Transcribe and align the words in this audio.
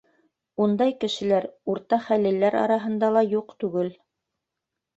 Ундай 0.63 0.95
кешеләр 1.03 1.45
урта 1.75 2.01
хәллеләр 2.07 2.59
араһында 2.63 3.13
ла 3.19 3.25
юҡ 3.37 3.55
түгел. 3.65 3.95